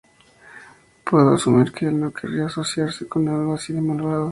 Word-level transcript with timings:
Puedo 1.07 1.35
asumir 1.35 1.71
que 1.71 1.85
el 1.85 1.99
no 1.99 2.11
querría 2.11 2.47
asociarse 2.47 3.07
con 3.07 3.27
algo 3.29 3.53
así 3.53 3.71
de 3.71 3.81
malvado. 3.81 4.19